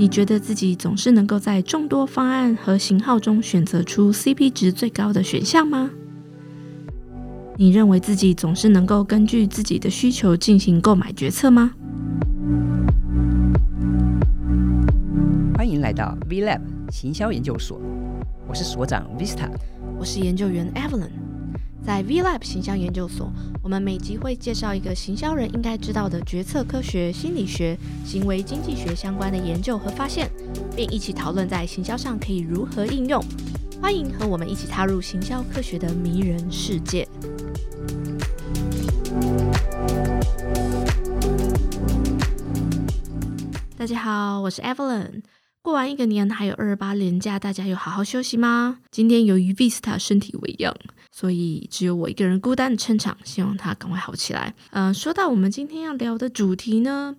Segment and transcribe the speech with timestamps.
[0.00, 5.90] 你觉得自己总是能够在众多方案和型号中选择出 CP 值最高的选项吗？
[7.58, 11.72] 你认为自己总是能够根据自己的需求进行购买决策吗？
[15.54, 17.78] 欢迎来到 V Lab 行销研究所，
[18.48, 19.50] 我是所长 Vista，
[19.98, 21.29] 我是研究员 Evelyn。
[21.82, 30.30] 在 V Lab 形象研究所，我们每集会介绍一个行销人应该知道的决策科学、心理学、行为经济学相关的研究和发现，
[30.76, 33.22] 并一起讨论在行销上可以如何应用。
[33.80, 37.08] 欢迎和我们一起踏入行销科学的迷人世界。
[43.76, 45.22] 大家好，我是 Evelyn。
[45.62, 48.78] 过完一个年，还有二八连假，大家有好好休息吗？
[48.90, 50.74] 今天由于 Vista 身体为恙。
[51.12, 54.54] 所以只有我一个人孤单的撑场，希望他赶快好起来。
[54.70, 57.16] 嗯，说到我们今天要聊的主题呢，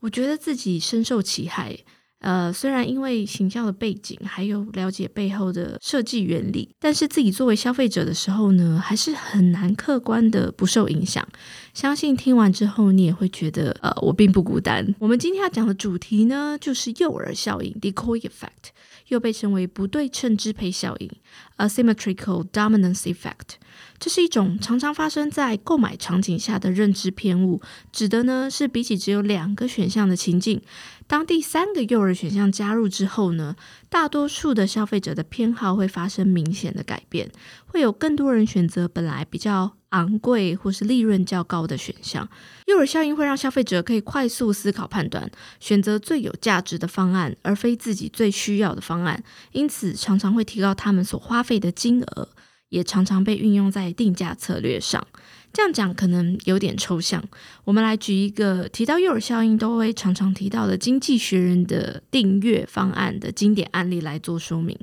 [0.00, 1.76] 我觉得自己深受其害。
[2.24, 11.26] 呃，虽然因为形象的背景，还有了解背后的设计原理，但是自己作为消费者的时候呢，还是很难客观的不受影响。
[11.74, 14.94] 相信听完之后，你也会觉得，呃，我并不孤单。
[14.98, 18.72] 我们今天要讲的主题呢，就是诱饵效应 （decoy effect）。
[19.08, 21.10] 又被称为不对称支配效应
[21.58, 23.56] （asymmetrical dominance effect），
[23.98, 27.60] 这是一种常常发生在购买场景下的认知偏误，
[27.92, 30.62] 指的呢是比起只有两个选项的情境，
[31.06, 33.56] 当第三个诱饵选项加入之后呢，
[33.88, 37.30] 大多数的消费者的偏好会发生明显的改变，
[37.66, 39.76] 会有更多人选择本来比较。
[39.94, 42.28] 昂贵或是利润较高的选项，
[42.66, 49.22] 诱饵效应会让消费者可以快速思考判断，选择最有价值的方案，而非自己最需要的方案，
[49.52, 52.28] 因此常常会提高他们所花费的金额，
[52.70, 55.06] 也常常被运用在定价策略上。
[55.52, 57.22] 这样讲可能有点抽象，
[57.62, 64.76] 我们来举一个提到诱饵效应都会常常提到的《经济学人》的订阅方案的经典案例来做说明。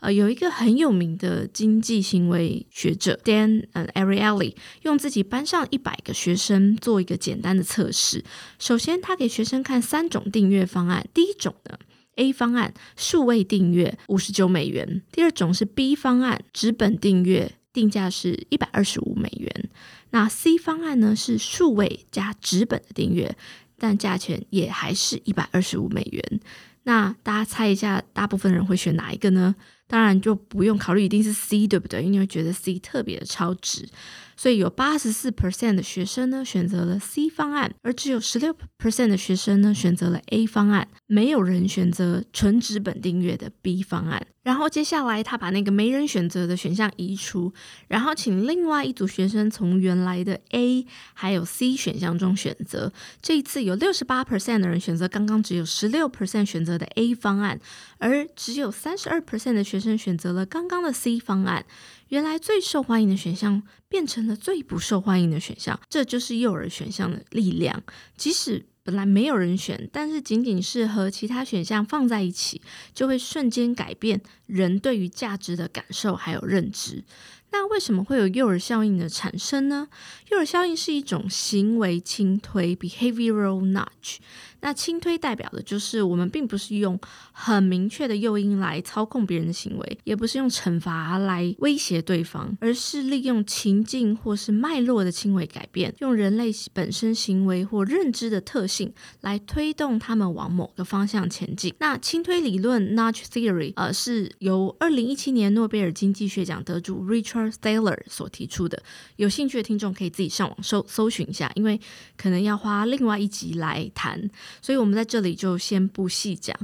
[0.00, 8.24] 呃，有一个很有名的经济行为学者 Dan 嗯 Ariely 用自己班上一百个学生做一个简单的测试。
[8.58, 11.06] 首先，他给学生看三种订阅方案。
[11.12, 11.78] 第一种呢
[12.16, 19.68] ，A 方案数位订阅五十九美元；第二种是 B 方案纸本订阅，定价是一百二十五美元。
[20.10, 23.36] 那 C 方案呢是数位加纸本的订阅，
[23.78, 26.40] 但价钱也还是一百二十五美元。
[26.84, 29.54] 那大家猜一下，大部分人会选哪一个呢？
[29.90, 32.00] 当然就不用考虑，一定是 C，对不对？
[32.00, 33.88] 因为觉得 C 特别的超值。
[34.36, 44.26] 所以有八十四 percent 的学生呢选择了 C 方案，而只有十六 percent 的学生呢选择了 A 方案，没有人选择纯纸本订阅的 B 方案。
[44.42, 47.52] 然后接下来他把那个没人选择的选项移除，
[47.88, 52.90] 然后请另外一组学生从原来的 A 还有 C 选项中选择。
[53.20, 57.60] 这一次有六十八 percent 的人选择刚刚只有十六 percent 选择的 A 方案，
[57.98, 61.64] 而只有三十二 percent 的学生选择了刚刚的 C 方案。
[62.08, 67.82] 原来最受欢迎的选项变成了最不受欢迎的选项，这就是诱饵选项的力量。
[68.16, 72.60] 即使本来没有人选，但是仅仅是和其他选项放在一起，
[72.92, 77.04] 就会瞬间改变人对于价值的感受还有认知。
[77.52, 79.88] 那为什么会有诱饵效应的产生呢？
[80.30, 84.18] 诱饵效应是一种行为轻推 （behavioral nudge）。
[84.60, 86.98] 那轻推代表的就是我们并不是用
[87.32, 101.74] 很明确的诱因来操控别人的行为，也不是用惩罚来威胁对方，而是利用情境或是脉络的轻微改变，用人类本身行为或认知的特性来推动他们往某个方向前进。
[101.78, 108.82] 那轻推理论 （Nudge Theory） 呃是由二零一七年诺贝尔经济学奖得主 Richard Thaler 所提出的。
[109.16, 111.80] 有兴趣的听众可以自己上网搜搜寻一下，因为
[112.16, 114.30] 可能要花另外一集来谈。
[114.62, 116.56] 所以，我们在这里就先不细讲。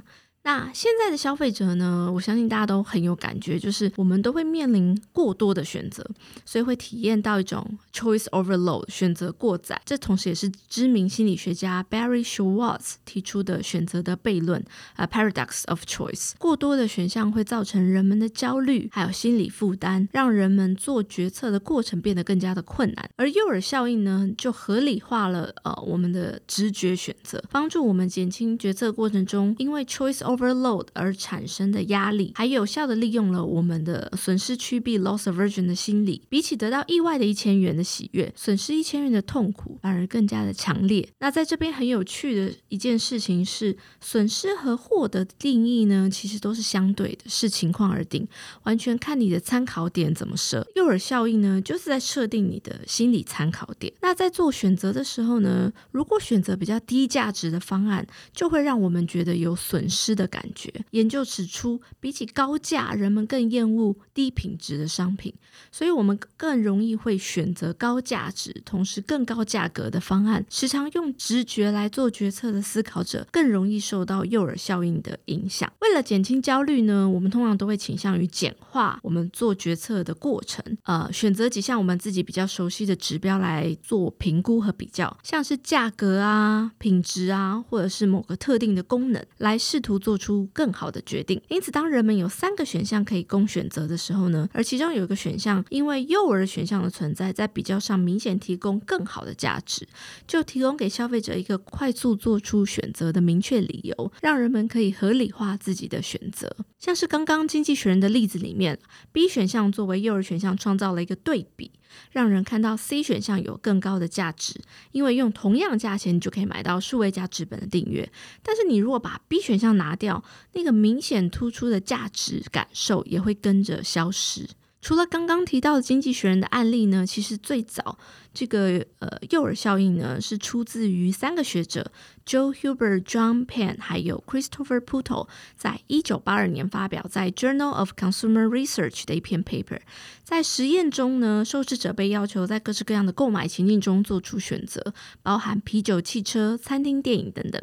[0.46, 2.08] 那现在的消费者呢？
[2.14, 6.08] 我相信大家都很有感觉，就是我们都会面临过多的选择，
[6.44, 9.82] 所以会体验到一种 choice overload，选择过载。
[9.84, 16.34] 这同时也是知名心理学家 Barry Schwartz 提出的选择的悖论啊，paradox of choice。
[16.38, 23.10] 过多的选项会造成人们的焦虑，还有心理负担，让人们做决策的过程变得更加的困难。
[23.16, 36.22] 而诱饵效应呢，就合理化了呃我们的直觉选择，帮助我们减轻决策过程中因为 choice over overload 而产生的压力，还有效的利用了我们的损失趋避 loss aversion 的心理。
[36.28, 41.09] 比起得到意外的一千元的喜悦，损失一千元的痛苦反而更加的强烈。
[41.21, 48.27] 那在这边很有趣的一件事情是，损失和获得定义呢，其实都是相对的，视情况而定，
[48.65, 50.66] 完全看你的参考点怎么设。
[50.74, 53.92] 诱饵效应呢，就是在设定你的心理参考点。
[54.03, 60.72] 那在做选择的时候呢，如果选择比较低价值的方案，就会让我们觉得有损失的感觉。
[60.90, 65.32] 研究指出，比起高价，人们更厌恶低品质的商品，
[65.70, 70.44] 所以我们更容易会选择高价值同时更高价格的方案。
[70.48, 75.70] 时常用直觉来做决策的思考者，更容易受到诱饵效应的影响。
[75.80, 91.42] 为了减轻焦虑呢，我们通常都会倾向于简化我们做决策的过程，呃，选择几项我们自己比较熟悉的指标来做评估和比较，像是价格啊、品质啊，或者是某个特定的功能，来试图做出更好的决定。
[91.48, 99.84] 因此，当人们有三个选项可以供选择的时候呢，而其中有一个选项因为幼儿选项的存在，在比较上明显提供更好的价值，
[100.24, 106.54] 就提供给消费者一个快速做出选择的明确理由，让人们可以合理化自己的选择。
[106.78, 108.78] 像是刚刚经济学人的例子里面
[109.10, 111.72] ，B 选项作为幼儿选项创造了一个对比。
[112.10, 114.60] 让人看到 C 选项有更高的价值，
[114.93, 118.10] 因为用同样价钱，你就可以买到数位加纸本的订阅。
[118.43, 120.22] 但是你如果把 B 选项拿掉，
[120.53, 124.48] 那个明显突出的价值感受也会跟着消失。
[124.82, 127.98] 除了刚刚提到的经济学人的案例呢，其实最早
[128.32, 131.90] 这个呃诱饵效应呢是出自于三个学者
[132.24, 135.26] Joe Huber、John Penn 还有 Christopher Puto
[135.56, 139.80] 在一九八二年发表在 Journal of Consumer Research 的一篇 paper。
[140.22, 147.60] 在实验中呢，受试者被要求在各式各样的购买情境中做出选择，包含啤酒、汽车、餐厅、电影等等。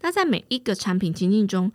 [0.00, 1.70] 那在每一个产品情境中，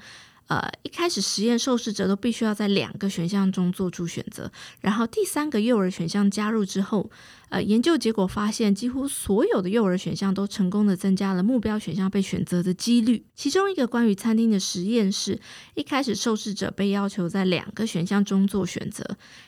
[0.51, 4.51] 呃，一开始实验受试者都必须要在两个选项中做出选择，
[4.81, 7.09] 然后第三个诱饵选项加入之后，
[7.47, 13.25] 呃，研究结果发现，几乎所有的诱饵选项都成功的增加了目标选项被选择的几率。
[13.33, 15.39] 其中一个关于餐厅的实验是，
[15.73, 19.05] 一开始受试者被要求在两个选项中做选择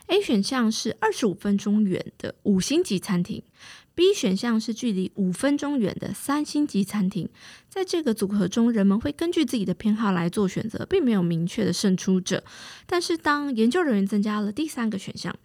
[0.07, 3.43] ，A 选项是二十五分钟远的五星级餐厅。
[3.95, 7.29] B 选项是距离五分钟远的三星级餐厅，
[7.69, 12.43] 在这个组合中，人们会根据自己的偏好来做选择，并没有明确的胜出者。
[12.87, 15.35] 但是，当研究人员增加了第三个选项，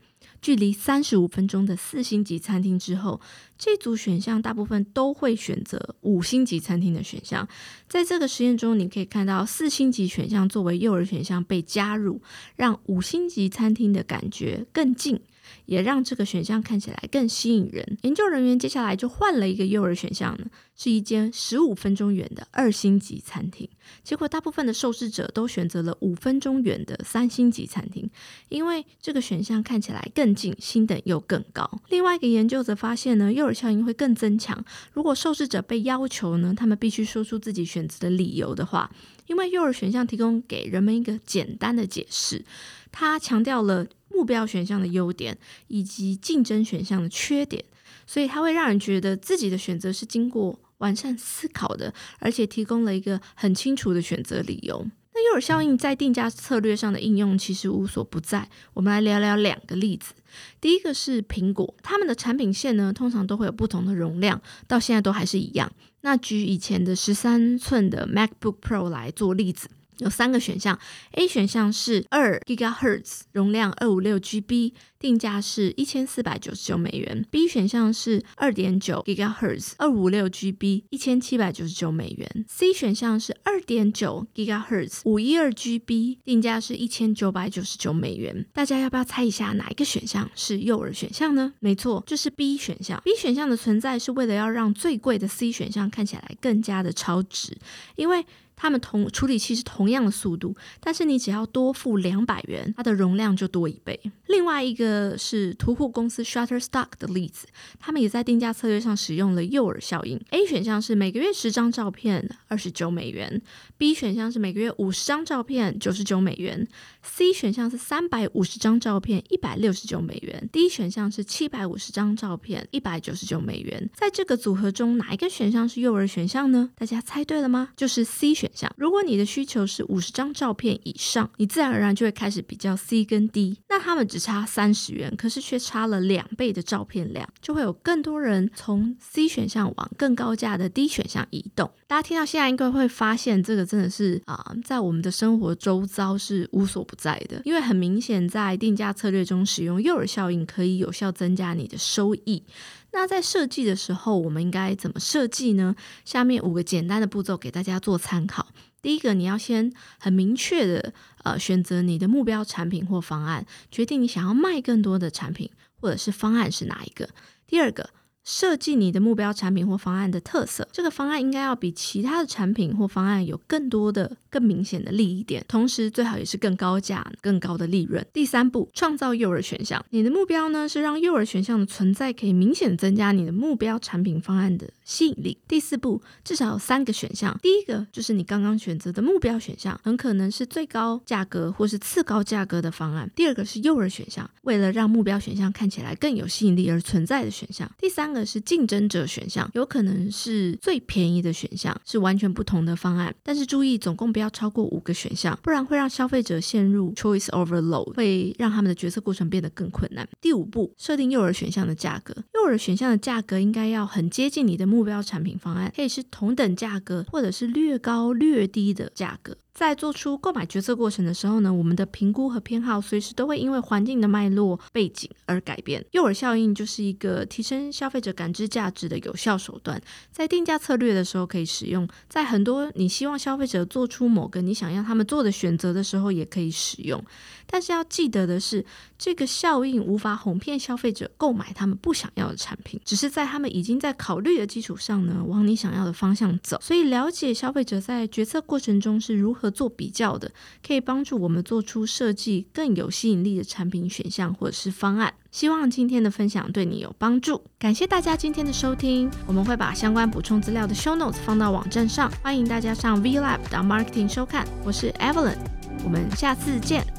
[0.40, 3.20] 距离三十五分钟的四星级餐厅之后，
[3.58, 7.46] 这组选项大部分都会选择五星级餐厅的选项。
[7.86, 12.22] 在这个实验中，你可以看到四星级选项作为诱饵选项被加入，
[12.56, 15.20] 让五星级餐厅的感觉更近。
[15.66, 17.98] 也让这个选项看起来更吸引人。
[18.02, 20.46] 研究人员接下来就换了一个诱饵选项呢，
[20.76, 23.68] 是一间十五分钟远的二星级餐厅。
[24.02, 28.10] 结果大部分的受试者都选择了五分钟远的三星级餐厅，
[28.48, 31.80] 因为这个选项看起来更近，星等又更高。
[31.88, 34.62] 另外一个研究则发现呢，诱饵效应会更增强。
[34.92, 38.90] 如果受试者被要求呢，他们必须说出自己选择的理由的话，
[39.28, 42.44] 因为幼儿选项提供给人们一个简单的解释，
[42.90, 43.86] 它强调了。
[44.10, 45.38] 目标选项的优点
[45.68, 47.64] 以及竞争选项的缺点，
[48.04, 54.84] 所以它会让人觉得自己的选择是经过完善思考的，而且提供了一个很清楚的选择理由。
[55.20, 58.48] 那诱饵效应在定价策略上的应用其实无所不在。
[58.72, 60.14] 我们来聊聊两个例子。
[60.60, 65.72] 第一个是苹果，他们的产品线呢通常都会有不同的容量，到现在都还是一样。
[66.02, 69.68] 那举以前的十三寸的 MacBook Pro 来做例子。
[69.98, 70.78] 有三个选项
[71.12, 77.24] ，A 选项是二 GigaHertz，容量二五六 GB，定价是一千四百九十九美元。
[77.30, 82.44] B 选项是二点九 GigaHertz，二五六 GB，一千七百九十九美元。
[82.48, 88.46] C 选项是二点九 GigaHertz，五一二 GB，定价是一千九百九十九美元。
[88.52, 91.54] 大家要不要猜一下哪一个选项是诱饵选项呢？
[91.60, 93.00] 没错，就是 B 选项。
[93.04, 97.56] B 选项的存在是为了要让最贵的 C 选项看起来更加的超值，
[97.96, 98.24] 因为。
[98.60, 103.98] 它们同处理器是同样的速度，但是你只要多付两百元，它的容量就多一倍。
[104.26, 107.46] 另外一个是图库公司 Shutterstock 的例子，
[107.78, 110.20] 他们也在定价策略上使用了诱饵效应。
[110.30, 113.40] A 选项是每个月十张照片，二十九美元
[113.78, 116.66] ；B 选项是每个月五十张照片，九十九美元
[117.04, 123.88] ；C 选项是三百五十张照片，一百六十九美元；D 选项是七百五十张照片，一百九十九美元。
[123.94, 126.70] 在这个组合中，哪一个选项是诱饵选项呢？
[126.76, 127.70] 大家猜对了吗？
[127.76, 128.47] 就是 C 选。
[128.76, 133.58] 如果你的需求是五十张照片以上，你自然而然就会开始比较 C 跟 D。
[133.68, 141.70] 那他们只差三十元，可是却差了两倍的照片量，就会有更多人从 C 选项往更高价的 D 选项移动。
[141.86, 147.40] 大家听到现在应该会发现，这个真的是啊，在我们的生活周遭是无所不在的。
[147.44, 152.42] 因为很明显，在定价策略中使用诱饵效应，可以有效增加你的收益。
[152.92, 155.76] 那在设计的时候，我们应该怎么设计呢？
[156.04, 158.48] 下面五个简单的步骤给大家做参考。
[158.80, 160.92] 第一个，你要先很明确的
[161.24, 167.08] 呃选择你的目标产品或方案，决定你想要卖更多的产品或者是方案是哪一个。
[167.46, 167.90] 第二个。
[168.28, 178.06] 设计你的目标产品或方案的特色，这个方案应该要比其他的产品或方案有更多的、更明显的利益点，同时最好也是更高价、更高的利润。
[178.12, 179.82] 第三步，创造诱饵选项。
[179.88, 185.38] 你的目标呢是让诱饵选项的存在可以明显增加你的目标产品方案的吸引力。
[185.48, 187.34] 第四步，至少有三个选项。
[187.42, 193.10] 第一个就是你刚刚选择的目标选项，很可能是最高价格或是次高价格的方案。
[193.16, 197.66] 第二个是诱饵选项，为了让目标选项看起来更有吸引力而存在的选项。
[197.78, 198.17] 第三个。
[198.24, 203.14] 是竞争者选项，有可能是最便宜的选项，是完全不同的方案。
[203.22, 210.08] 但是注意，总共不要超过五个选项，不然会让消费者陷入 choice overload，会让他们的决策过程变得更困难。
[210.20, 212.14] 第五步，设定幼儿选项的价格。
[212.38, 219.36] 诱饵选项的价格应该要很接近你的目标产品方案，可以是同等价格，或者是略高略低的价格。
[219.52, 225.84] 在做出购买决策过程的时候呢，我们的评估和偏好随时都会因为环境的脉络背景而改变。
[225.90, 237.04] 诱饵效应就是一个提升消费者感知价值的有效手段，在定价策略的时候可以使用，在很多你希望消费者做出某个你想要他们做的选择的时候也可以使用。
[237.50, 238.64] 但是要记得的是，
[238.96, 246.58] 这个效应无法哄骗消费者购买他们不想要的产品，只是在他们已经在考虑的基础上呢，往你想要的方向走。
[246.60, 250.30] 所以了解消费者在决策过程中是如何做比较的，
[250.66, 255.12] 可以帮助我们做出设计更有吸引力的产品选项或者是方案。
[255.30, 259.10] 希望今天的分享对你有帮助，感谢大家今天的收听。
[259.26, 264.46] 我们会把相关补充资料的 show notes 放到网站上，欢迎大家上 V Lab 到 Marketing 收看。
[264.64, 265.36] 我是 Evelyn，
[265.84, 266.97] 我们下次见。